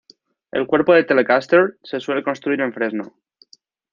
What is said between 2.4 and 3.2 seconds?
en fresno.